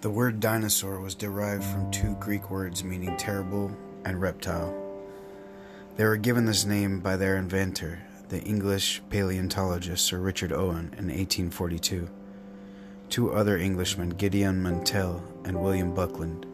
[0.00, 3.74] The word dinosaur was derived from two Greek words meaning terrible
[4.04, 4.74] and reptile.
[5.96, 11.06] They were given this name by their inventor, the English paleontologist Sir Richard Owen, in
[11.06, 12.08] 1842.
[13.08, 16.44] Two other Englishmen, Gideon Mantell and William Buckland,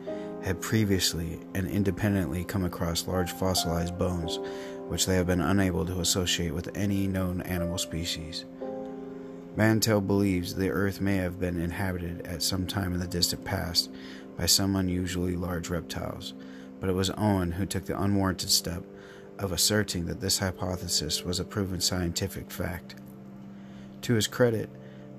[0.44, 4.38] had previously and independently come across large fossilized bones
[4.88, 8.44] which they have been unable to associate with any known animal species.
[9.56, 13.90] Mantell believes the Earth may have been inhabited at some time in the distant past
[14.36, 16.34] by some unusually large reptiles,
[16.80, 18.82] but it was Owen who took the unwarranted step
[19.38, 22.96] of asserting that this hypothesis was a proven scientific fact.
[24.02, 24.68] To his credit,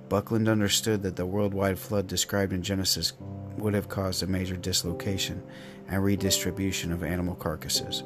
[0.09, 3.13] Buckland understood that the worldwide flood described in Genesis
[3.57, 5.41] would have caused a major dislocation
[5.87, 8.03] and redistribution of animal carcasses,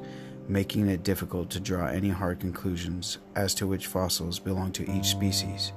[0.49, 5.05] making it difficult to draw any hard conclusions as to which fossils belong to each
[5.05, 5.71] species.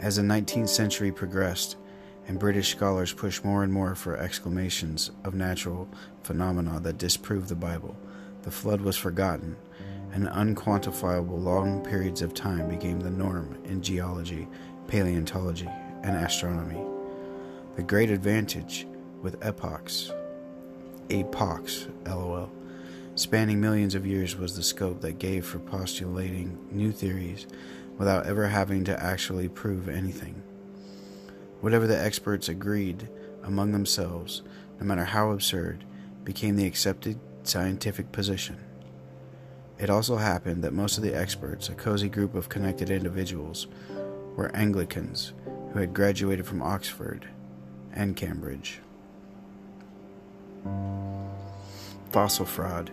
[0.00, 1.76] As the 19th century progressed,
[2.28, 5.88] and British scholars pushed more and more for explanations of natural
[6.22, 7.96] phenomena that disproved the Bible,
[8.42, 9.56] the flood was forgotten,
[10.12, 14.46] and unquantifiable long periods of time became the norm in geology,
[14.86, 15.68] paleontology,
[16.04, 16.80] and astronomy.
[17.74, 18.86] The great advantage
[19.22, 20.12] with epochs,
[21.10, 22.50] epochs, lol,
[23.18, 27.48] spanning millions of years was the scope that gave for postulating new theories
[27.96, 30.40] without ever having to actually prove anything.
[31.60, 33.08] Whatever the experts agreed
[33.42, 34.42] among themselves,
[34.78, 35.84] no matter how absurd,
[36.22, 38.56] became the accepted scientific position.
[39.80, 43.66] It also happened that most of the experts, a cozy group of connected individuals,
[44.36, 45.32] were Anglicans
[45.72, 47.26] who had graduated from Oxford
[47.92, 48.80] and Cambridge.
[52.12, 52.92] Fossil fraud,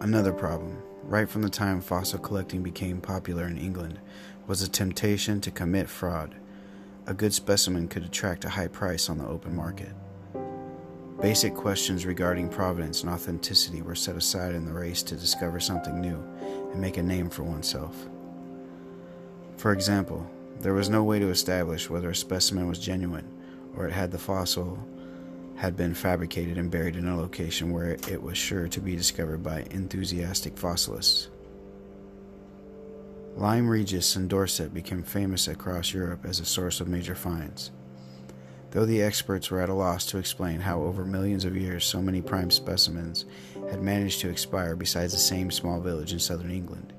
[0.00, 0.82] another problem.
[1.02, 4.00] Right from the time fossil collecting became popular in England,
[4.46, 6.34] was the temptation to commit fraud.
[7.06, 9.92] A good specimen could attract a high price on the open market.
[11.20, 16.00] Basic questions regarding provenance and authenticity were set aside in the race to discover something
[16.00, 16.22] new
[16.72, 18.08] and make a name for oneself.
[19.56, 20.28] For example,
[20.60, 23.28] there was no way to establish whether a specimen was genuine
[23.76, 24.78] or it had the fossil
[25.56, 29.42] had been fabricated and buried in a location where it was sure to be discovered
[29.42, 31.28] by enthusiastic fossilists.
[33.36, 37.70] Lyme Regis in Dorset became famous across Europe as a source of major finds.
[38.70, 42.02] Though the experts were at a loss to explain how over millions of years so
[42.02, 43.24] many prime specimens
[43.70, 46.92] had managed to expire besides the same small village in southern England,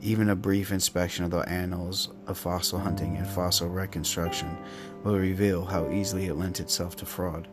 [0.00, 4.56] even a brief inspection of the annals of fossil hunting and fossil reconstruction
[5.04, 7.46] will reveal how easily it lent itself to fraud.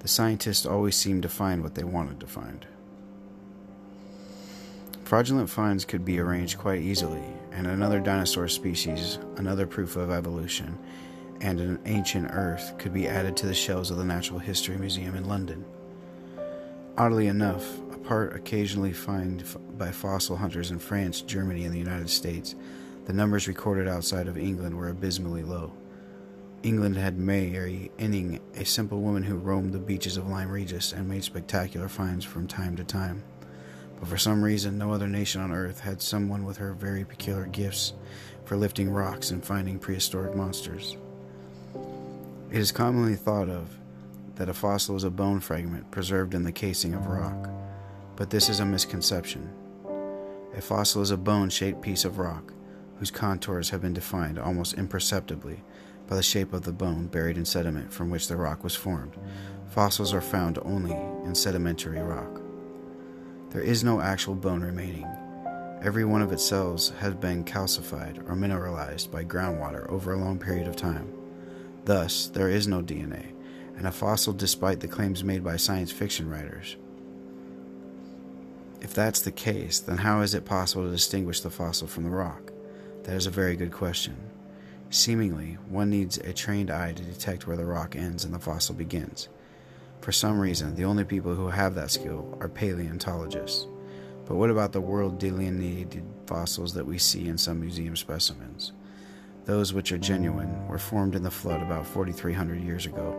[0.00, 2.66] The scientists always seemed to find what they wanted to find.
[5.04, 7.22] Fraudulent finds could be arranged quite easily,
[7.52, 10.78] and another dinosaur species, another proof of evolution,
[11.40, 15.16] and an ancient Earth could be added to the shelves of the Natural History Museum
[15.16, 15.64] in London.
[16.96, 19.44] Oddly enough, a part occasionally found
[19.76, 22.54] by fossil hunters in France, Germany, and the United States,
[23.06, 25.72] the numbers recorded outside of England were abysmally low.
[26.62, 31.08] England had Mary Anning, a simple woman who roamed the beaches of Lyme Regis and
[31.08, 33.22] made spectacular finds from time to time
[34.00, 37.44] but for some reason, no other nation on Earth had someone with her very peculiar
[37.46, 37.92] gifts
[38.46, 40.96] for lifting rocks and finding prehistoric monsters.
[42.50, 43.76] It is commonly thought of
[44.36, 47.50] that a fossil is a bone fragment preserved in the casing of rock,
[48.16, 49.48] but this is a misconception.
[50.56, 52.54] A fossil is a bone shaped piece of rock
[52.98, 55.62] whose contours have been defined almost imperceptibly
[56.10, 59.16] by the shape of the bone buried in sediment from which the rock was formed.
[59.70, 60.90] Fossils are found only
[61.24, 62.42] in sedimentary rock.
[63.50, 65.06] There is no actual bone remaining.
[65.80, 70.40] Every one of its cells has been calcified or mineralized by groundwater over a long
[70.40, 71.12] period of time.
[71.84, 73.32] Thus, there is no DNA,
[73.76, 76.76] and a fossil despite the claims made by science fiction writers.
[78.80, 82.10] If that's the case, then how is it possible to distinguish the fossil from the
[82.10, 82.52] rock?
[83.04, 84.16] That is a very good question.
[84.92, 88.74] Seemingly, one needs a trained eye to detect where the rock ends and the fossil
[88.74, 89.28] begins.
[90.00, 93.68] For some reason, the only people who have that skill are paleontologists.
[94.26, 98.72] But what about the world delineated fossils that we see in some museum specimens?
[99.44, 103.12] Those which are genuine were formed in the flood about 4,300 years ago,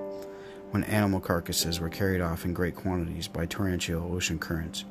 [0.71, 4.83] when animal carcasses were carried off in great quantities by torrential ocean currents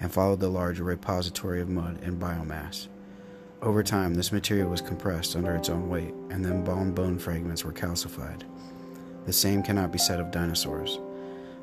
[0.00, 2.88] and followed the large repository of mud and biomass.
[3.62, 7.64] Over time, this material was compressed under its own weight, and then embalmed bone fragments
[7.64, 8.42] were calcified.
[9.24, 11.00] The same cannot be said of dinosaurs.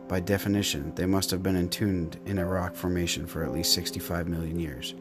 [0.08, 4.28] By definition, they must have been entombed in a rock formation for at least 65
[4.28, 4.96] million years.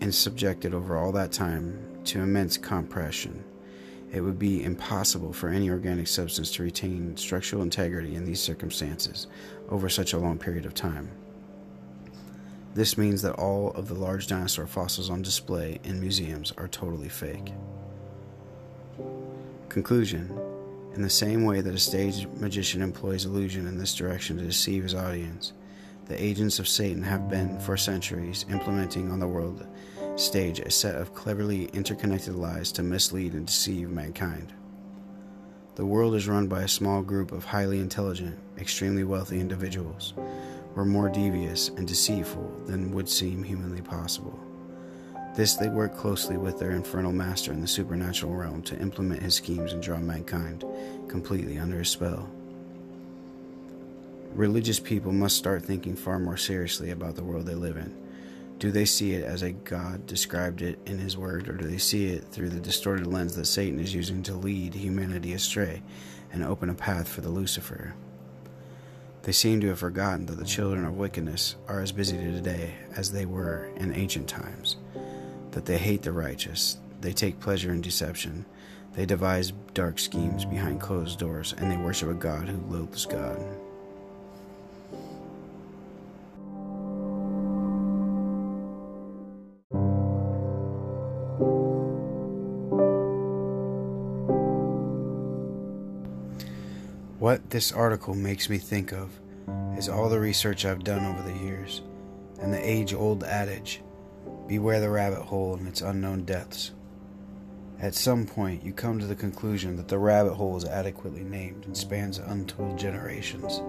[0.00, 3.42] and subjected over all that time to immense compression.
[4.12, 9.26] It would be impossible for any organic substance to retain structural integrity in these circumstances
[9.68, 11.10] over such a long period of time.
[12.76, 17.08] This means that all of the large dinosaur fossils on display in museums are totally
[17.08, 17.54] fake.
[19.70, 20.38] Conclusion
[20.94, 24.82] In the same way that a stage magician employs illusion in this direction to deceive
[24.82, 25.54] his audience,
[26.04, 29.66] the agents of Satan have been, for centuries, implementing on the world
[30.16, 34.52] stage a set of cleverly interconnected lies to mislead and deceive mankind.
[35.76, 40.12] The world is run by a small group of highly intelligent, extremely wealthy individuals
[40.76, 44.38] were more devious and deceitful than would seem humanly possible.
[45.34, 49.34] This they work closely with their infernal master in the supernatural realm to implement his
[49.34, 50.64] schemes and draw mankind
[51.08, 52.30] completely under his spell.
[54.34, 57.96] Religious people must start thinking far more seriously about the world they live in.
[58.58, 61.76] Do they see it as a God described it in His Word, or do they
[61.76, 65.82] see it through the distorted lens that Satan is using to lead humanity astray
[66.32, 67.94] and open a path for the Lucifer?
[69.26, 73.10] They seem to have forgotten that the children of wickedness are as busy today as
[73.10, 74.76] they were in ancient times,
[75.50, 78.46] that they hate the righteous, they take pleasure in deception,
[78.92, 83.44] they devise dark schemes behind closed doors, and they worship a God who loathes God.
[97.26, 99.10] What this article makes me think of
[99.76, 101.82] is all the research I've done over the years
[102.40, 103.82] and the age old adage
[104.46, 106.70] beware the rabbit hole and its unknown depths.
[107.80, 111.64] At some point, you come to the conclusion that the rabbit hole is adequately named
[111.64, 113.60] and spans untold generations,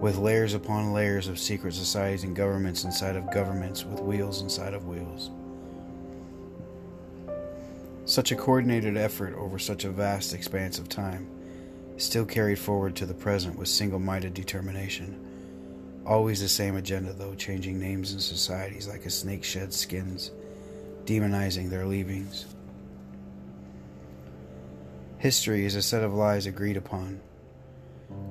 [0.00, 4.74] with layers upon layers of secret societies and governments inside of governments with wheels inside
[4.74, 5.32] of wheels.
[8.04, 11.26] Such a coordinated effort over such a vast expanse of time
[11.96, 15.20] still carried forward to the present with single minded determination.
[16.06, 20.30] Always the same agenda, though, changing names and societies like a snake sheds skins,
[21.04, 22.46] demonizing their leavings.
[25.18, 27.20] History is a set of lies agreed upon.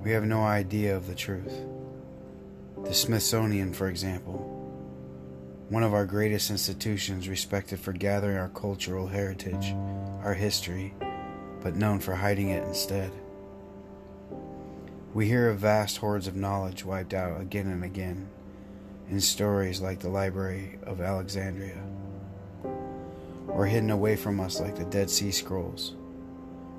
[0.04, 1.54] We have no idea of the truth.
[2.83, 4.60] The Smithsonian, for example,
[5.69, 9.74] one of our greatest institutions respected for gathering our cultural heritage,
[10.24, 10.94] our history,
[11.62, 13.12] but known for hiding it instead.
[15.13, 18.30] We hear of vast hordes of knowledge wiped out again and again
[19.12, 21.77] in stories like the Library of Alexandria,
[23.48, 25.94] or hidden away from us like the Dead Sea Scrolls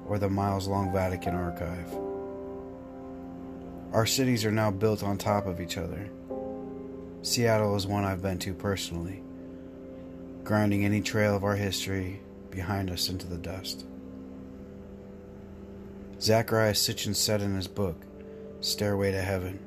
[0.08, 1.94] or the miles long Vatican Archive.
[3.92, 6.10] Our cities are now built on top of each other.
[7.22, 9.22] Seattle is one I've been to personally,
[10.42, 12.20] grinding any trail of our history
[12.50, 13.86] behind us into the dust.
[16.18, 18.04] Zecharia Sitchin said in his book,
[18.64, 19.58] Stairway to Heaven.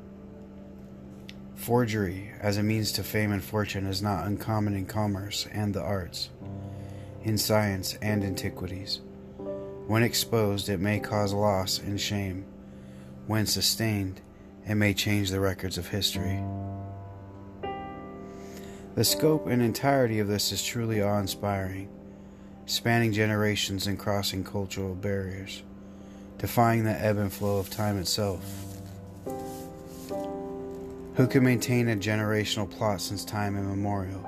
[1.53, 5.83] Forgery as a means to fame and fortune is not uncommon in commerce and the
[5.83, 6.31] arts,
[7.23, 9.01] in science and antiquities.
[9.85, 12.43] When exposed, it may cause loss and shame.
[13.27, 14.19] When sustained,
[14.67, 16.43] it may change the records of history.
[18.95, 21.87] The scope and entirety of this is truly awe inspiring,
[22.65, 25.61] spanning generations and crossing cultural barriers,
[26.39, 28.73] defying the ebb and flow of time itself.
[31.17, 34.23] Who can maintain a generational plot since time immemorial?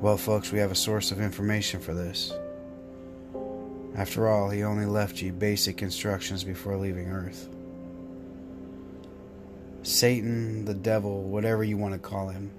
[0.00, 2.32] Well, folks, we have a source of information for this.
[3.94, 7.50] After all, he only left you basic instructions before leaving Earth.
[9.82, 12.50] Satan, the devil, whatever you want to call him.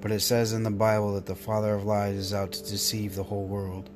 [0.00, 3.14] But it says in the Bible that the father of lies is out to deceive
[3.14, 3.90] the whole world,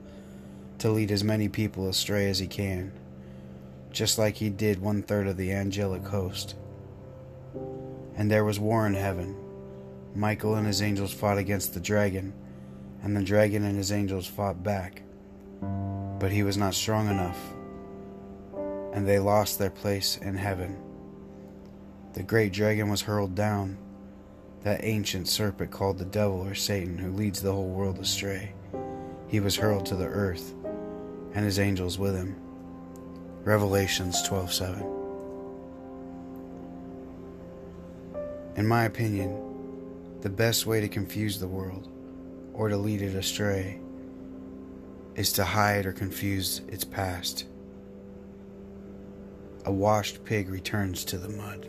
[0.80, 2.92] to lead as many people astray as he can,
[3.92, 6.54] just like he did one third of the angelic host.
[8.16, 9.36] And there was war in heaven.
[10.14, 12.32] Michael and his angels fought against the dragon,
[13.02, 15.02] and the dragon and his angels fought back.
[16.18, 17.38] But he was not strong enough,
[18.94, 20.78] and they lost their place in heaven.
[22.14, 23.76] The great dragon was hurled down,
[24.62, 28.54] that ancient serpent called the devil or Satan, who leads the whole world astray.
[29.28, 30.54] He was hurled to the earth,
[31.34, 32.34] and his angels with him.
[33.44, 35.05] Revelations 12:7.
[38.56, 41.90] In my opinion, the best way to confuse the world
[42.54, 43.78] or to lead it astray
[45.14, 47.44] is to hide or confuse its past.
[49.66, 51.68] A washed pig returns to the mud.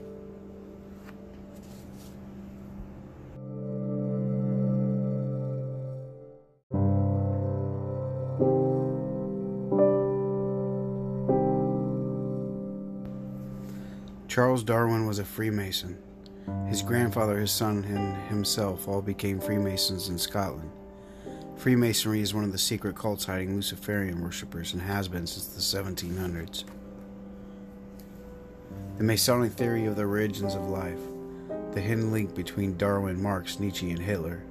[14.29, 16.06] Charles Darwin was a Freemason.
[16.67, 20.69] His grandfather, his son, and himself all became Freemasons in Scotland.
[21.57, 25.59] Freemasonry is one of the secret cults hiding Luciferian worshippers and has been since the
[25.59, 26.63] 1700s.
[28.97, 30.99] The Masonic theory of the origins of life,
[31.73, 34.43] the hidden link between Darwin, Marx, Nietzsche, and Hitler.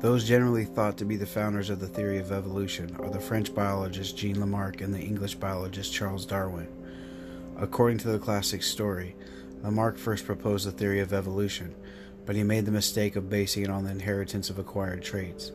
[0.00, 3.54] Those generally thought to be the founders of the theory of evolution are the French
[3.54, 6.66] biologist Jean Lamarck and the English biologist Charles Darwin.
[7.58, 9.14] According to the classic story,
[9.62, 11.74] Lamarck first proposed the theory of evolution,
[12.26, 15.52] but he made the mistake of basing it on the inheritance of acquired traits.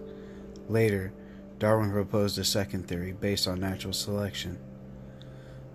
[0.70, 1.12] Later,
[1.60, 4.60] Darwin proposed a second theory based on natural selection.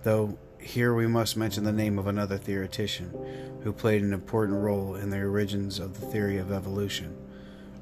[0.02, 3.12] Though here we must mention the name of another theoretician
[3.62, 7.16] who played an important role in the origins of the theory of evolution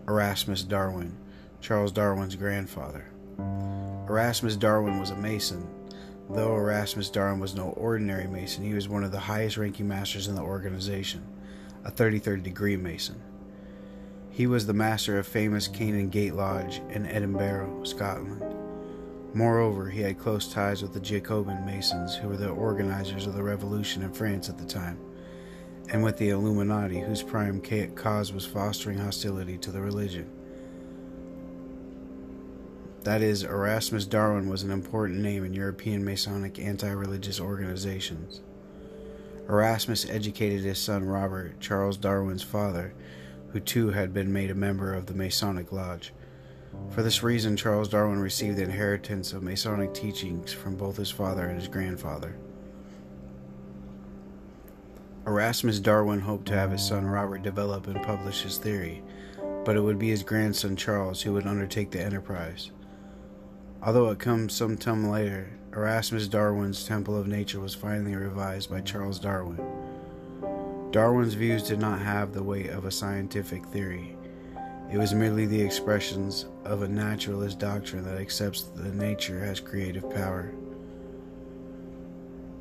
[0.09, 1.17] Erasmus Darwin,
[1.61, 3.07] Charles Darwin's grandfather.
[4.09, 5.65] Erasmus Darwin was a Mason.
[6.33, 10.29] Though Erasmus Darwin was no ordinary Mason, he was one of the highest ranking masters
[10.29, 11.27] in the organization
[11.85, 13.21] a 33rd degree Mason.
[14.31, 18.43] He was the master of famous Canongate Lodge in Edinburgh, Scotland.
[19.35, 23.43] Moreover, he had close ties with the Jacobin Masons, who were the organizers of the
[23.43, 24.99] revolution in France at the time,
[25.89, 27.61] and with the Illuminati, whose prime
[27.95, 30.31] cause was fostering hostility to the religion.
[33.03, 38.43] That is, Erasmus Darwin was an important name in European Masonic anti religious organizations.
[39.49, 42.93] Erasmus educated his son Robert, Charles Darwin's father,
[43.53, 46.13] who too had been made a member of the Masonic Lodge.
[46.91, 51.47] For this reason, Charles Darwin received the inheritance of Masonic teachings from both his father
[51.47, 52.37] and his grandfather.
[55.27, 59.03] Erasmus Darwin hoped to have his son Robert develop and publish his theory,
[59.65, 62.71] but it would be his grandson Charles who would undertake the enterprise.
[63.83, 68.83] Although it comes some time later, Erasmus Darwin's Temple of Nature was finally revised by
[68.83, 69.59] Charles Darwin.
[70.91, 74.19] Darwin's views did not have the weight of a scientific theory.
[74.93, 80.11] It was merely the expressions of a naturalist doctrine that accepts that nature has creative
[80.11, 80.53] power.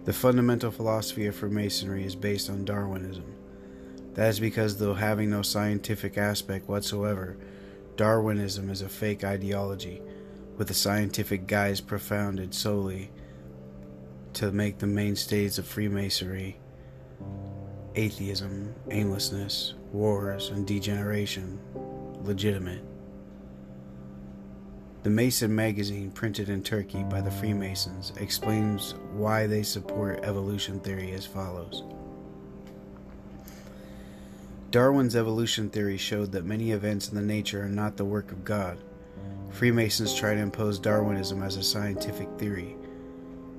[0.06, 3.26] The fundamental philosophy of Freemasonry is based on Darwinism.
[4.14, 7.36] That is because, though having no scientific aspect whatsoever,
[7.98, 10.02] Darwinism is a fake ideology
[10.60, 13.10] with a scientific guise profounded solely
[14.34, 16.60] to make the mainstays of Freemasonry
[17.96, 21.58] atheism, aimlessness, wars, and degeneration
[22.24, 22.84] legitimate.
[25.04, 31.14] The Mason magazine, printed in Turkey by the Freemasons, explains why they support evolution theory
[31.14, 31.84] as follows.
[34.72, 38.44] Darwin's evolution theory showed that many events in the nature are not the work of
[38.44, 38.78] God,
[39.52, 42.78] Freemasons try to impose Darwinism as a scientific theory.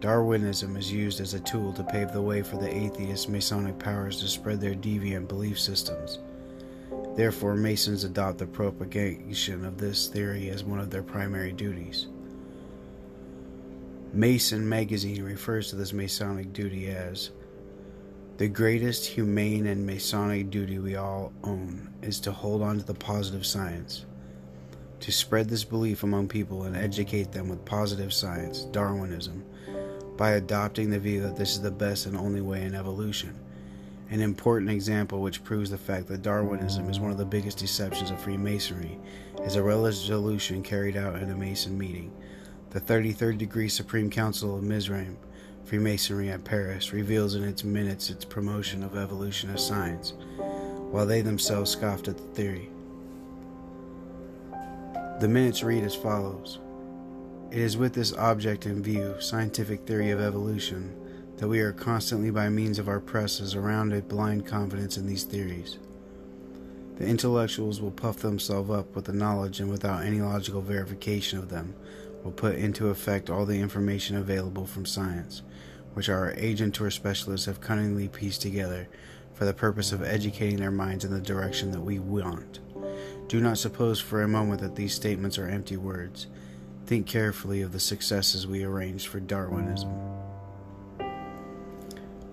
[0.01, 4.21] Darwinism is used as a tool to pave the way for the atheist Masonic powers
[4.21, 6.19] to spread their deviant belief systems.
[7.17, 12.07] Therefore, Masons adopt the propagation of this theory as one of their primary duties.
[14.15, 17.31] Mason magazine refers to this Masonic duty as
[18.39, 22.95] the greatest humane and Masonic duty we all own is to hold on to the
[22.95, 24.07] positive science
[25.01, 29.45] to spread this belief among people and educate them with positive science, Darwinism,
[30.17, 33.39] by adopting the view that this is the best and only way in evolution.
[34.11, 38.11] An important example which proves the fact that Darwinism is one of the biggest deceptions
[38.11, 38.99] of Freemasonry
[39.45, 42.13] is a resolution carried out in a Mason meeting.
[42.71, 45.17] The 33rd degree Supreme Council of Mizraim,
[45.65, 50.15] Freemasonry at Paris, reveals in its minutes its promotion of evolution as science,
[50.91, 52.69] while they themselves scoffed at the theory.
[55.21, 56.61] The minutes read as follows
[57.51, 60.97] It is with this object in view, scientific theory of evolution,
[61.37, 65.25] that we are constantly, by means of our presses, around a blind confidence in these
[65.25, 65.77] theories.
[66.97, 71.51] The intellectuals will puff themselves up with the knowledge and without any logical verification of
[71.51, 71.75] them,
[72.25, 75.43] will put into effect all the information available from science,
[75.93, 78.89] which our agent or specialists have cunningly pieced together
[79.35, 82.61] for the purpose of educating their minds in the direction that we want.
[83.31, 86.27] Do not suppose for a moment that these statements are empty words.
[86.87, 89.89] Think carefully of the successes we arranged for Darwinism.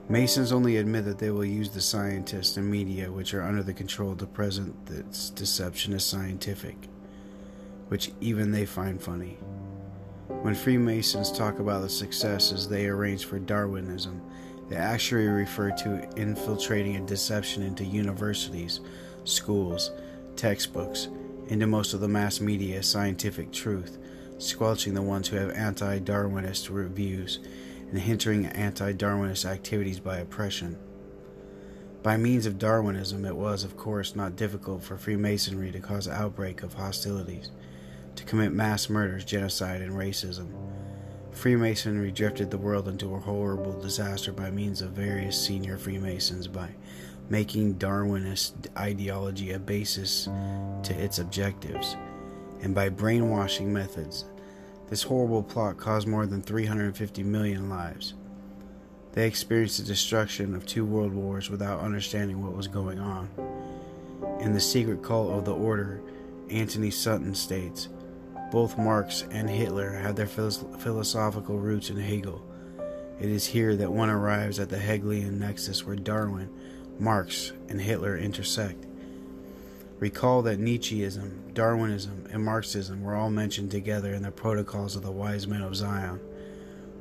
[0.09, 3.75] Masons only admit that they will use the scientists and media which are under the
[3.75, 6.89] control to present this deception as scientific,
[7.89, 9.37] which even they find funny.
[10.41, 14.19] When Freemasons talk about the successes they arranged for Darwinism,
[14.67, 18.79] they actually refer to infiltrating a deception into universities,
[19.25, 19.91] schools,
[20.37, 21.09] textbooks,
[21.47, 23.97] into most of the mass media scientific truth,
[24.37, 27.39] squelching the ones who have anti Darwinist views
[27.89, 30.77] and hindering anti Darwinist activities by oppression.
[32.03, 36.63] By means of Darwinism, it was, of course, not difficult for Freemasonry to cause outbreak
[36.63, 37.51] of hostilities,
[38.15, 40.51] to commit mass murders, genocide, and racism.
[41.31, 46.69] Freemasonry drifted the world into a horrible disaster by means of various senior Freemasons by
[47.29, 50.25] making Darwinist ideology a basis
[50.83, 51.95] to its objectives,
[52.61, 54.25] and by brainwashing methods.
[54.89, 58.13] This horrible plot caused more than 350 million lives.
[59.11, 63.29] They experienced the destruction of two world wars without understanding what was going on.
[64.39, 66.01] In the secret cult of the order,
[66.49, 67.89] Antony Sutton states,
[68.51, 72.41] both Marx and Hitler had their philosophical roots in Hegel.
[73.19, 76.49] It is here that one arrives at the Hegelian nexus where Darwin,
[76.99, 78.85] Marx, and Hitler intersect.
[79.99, 85.11] Recall that Nietzscheism, Darwinism, and Marxism were all mentioned together in the Protocols of the
[85.11, 86.19] Wise Men of Zion.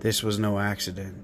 [0.01, 1.17] This was no accident.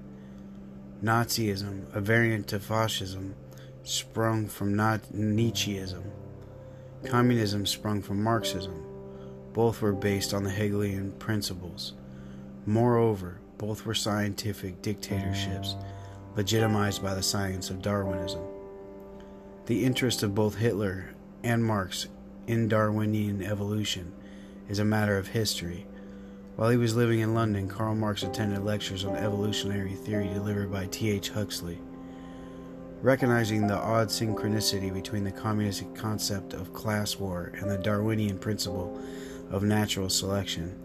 [1.03, 3.35] Nazism, a variant of fascism,
[3.83, 6.03] sprung from not Nietzscheism.
[7.05, 8.85] Communism sprung from Marxism.
[9.51, 11.93] Both were based on the Hegelian principles.
[12.65, 15.75] Moreover, both were scientific dictatorships,
[16.35, 18.41] legitimized by the science of Darwinism.
[19.65, 22.07] The interest of both Hitler and Marx
[22.47, 24.11] in Darwinian evolution
[24.67, 25.85] is a matter of history
[26.55, 30.85] while he was living in London, Karl Marx attended lectures on evolutionary theory delivered by
[30.85, 31.29] T.H.
[31.29, 31.79] Huxley.
[33.01, 39.01] Recognizing the odd synchronicity between the communist concept of class war and the Darwinian principle
[39.49, 40.77] of natural selection,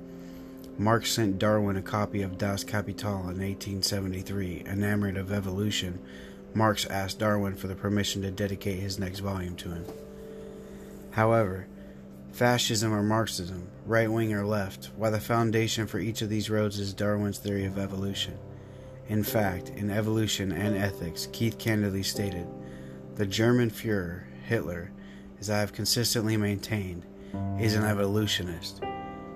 [0.78, 4.64] Marx sent Darwin a copy of Das Kapital in 1873.
[4.66, 5.98] Enamored of evolution,
[6.58, 9.84] Marx asked Darwin for the permission to dedicate his next volume to him.
[11.12, 11.68] However,
[12.32, 16.80] fascism or Marxism, right wing or left, why the foundation for each of these roads
[16.80, 18.36] is Darwin's theory of evolution.
[19.08, 22.48] In fact, in Evolution and Ethics, Keith candidly stated,
[23.14, 24.90] The German Fuhrer, Hitler,
[25.38, 27.04] as I have consistently maintained,
[27.60, 28.82] is an evolutionist.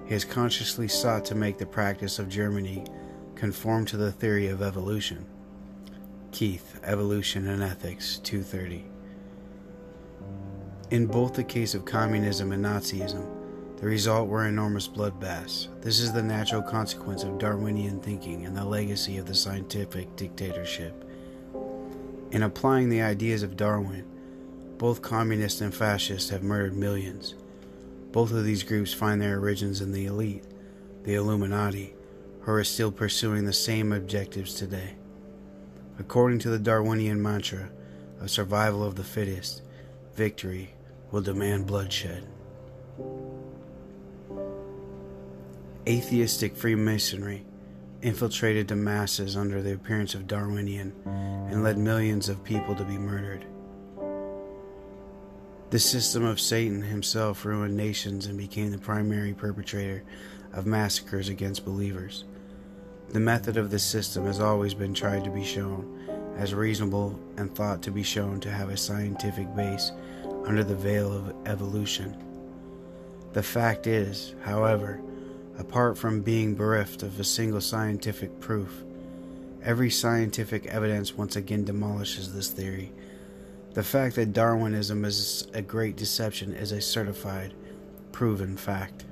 [0.06, 2.84] He has consciously sought to make the practice of Germany
[3.36, 5.24] conform to the theory of evolution.
[6.32, 8.86] Keith, Evolution and Ethics, 230.
[10.90, 13.26] In both the case of communism and Nazism,
[13.76, 15.68] the result were enormous bloodbaths.
[15.82, 21.04] This is the natural consequence of Darwinian thinking and the legacy of the scientific dictatorship.
[22.30, 24.06] In applying the ideas of Darwin,
[24.78, 27.34] both communists and fascists have murdered millions.
[28.10, 30.44] Both of these groups find their origins in the elite,
[31.04, 31.94] the Illuminati,
[32.40, 34.94] who are still pursuing the same objectives today.
[35.98, 37.68] According to the Darwinian mantra
[38.20, 39.62] of survival of the fittest,
[40.14, 40.74] victory
[41.10, 42.26] will demand bloodshed.
[45.86, 47.44] Atheistic Freemasonry
[48.02, 52.98] infiltrated the masses under the appearance of Darwinian and led millions of people to be
[52.98, 53.44] murdered.
[55.70, 60.02] The system of Satan himself ruined nations and became the primary perpetrator
[60.52, 62.24] of massacres against believers.
[63.10, 67.54] The method of this system has always been tried to be shown as reasonable and
[67.54, 69.92] thought to be shown to have a scientific base
[70.46, 72.16] under the veil of evolution.
[73.32, 75.00] The fact is, however,
[75.58, 78.82] apart from being bereft of a single scientific proof,
[79.62, 82.92] every scientific evidence once again demolishes this theory.
[83.74, 87.54] The fact that Darwinism is a great deception is a certified,
[88.10, 89.04] proven fact.